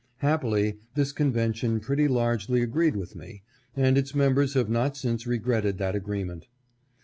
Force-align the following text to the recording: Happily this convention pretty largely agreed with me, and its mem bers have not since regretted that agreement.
Happily 0.17 0.79
this 0.95 1.11
convention 1.11 1.79
pretty 1.79 2.07
largely 2.07 2.63
agreed 2.63 2.95
with 2.95 3.15
me, 3.15 3.43
and 3.75 3.99
its 3.99 4.15
mem 4.15 4.33
bers 4.33 4.55
have 4.55 4.67
not 4.67 4.97
since 4.97 5.27
regretted 5.27 5.77
that 5.77 5.93
agreement. 5.95 6.47